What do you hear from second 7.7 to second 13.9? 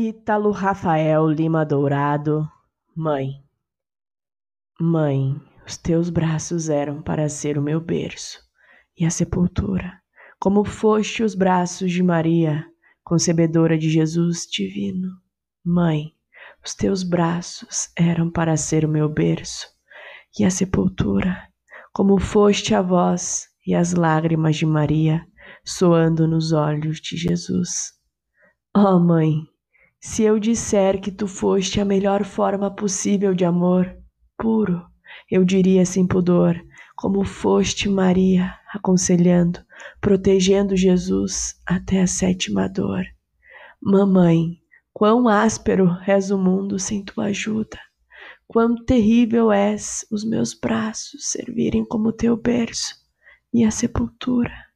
berço e a sepultura, como foste os braços de Maria, concebedora de